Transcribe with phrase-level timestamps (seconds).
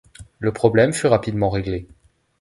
[0.39, 1.87] Le problème fut rapidement réglé.